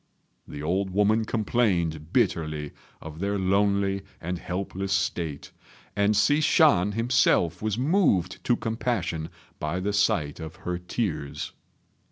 The 0.47 0.63
old 0.63 0.89
woman 0.89 1.25
complained 1.25 2.11
bitterly 2.11 2.71
of 3.01 3.19
their 3.19 3.37
lonely 3.37 4.01
and 4.19 4.39
helpless 4.39 4.91
state, 4.91 5.51
and 5.95 6.15
Hsi 6.15 6.41
Shan 6.41 6.93
himself 6.93 7.61
was 7.61 7.77
moved 7.77 8.43
to 8.45 8.55
compassion 8.55 9.29
by 9.59 9.79
the 9.79 9.93
sight 9.93 10.39
of 10.39 10.55
her 10.65 10.79
tears. 10.79 11.51